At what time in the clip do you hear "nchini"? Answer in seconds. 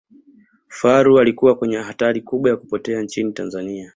3.01-3.33